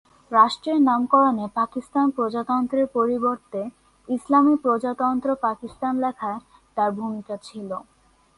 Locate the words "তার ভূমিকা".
6.77-7.35